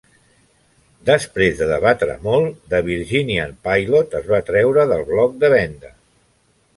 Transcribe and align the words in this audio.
Després 1.09 1.59
de 1.59 1.67
debatre 1.71 2.15
molt, 2.23 2.57
"The 2.73 2.79
Virginian-Pilot" 2.89 4.17
es 4.21 4.25
va 4.31 4.41
treure 4.51 4.87
del 4.93 5.05
bloc 5.11 5.37
de 5.45 5.53
vendes. 5.59 5.95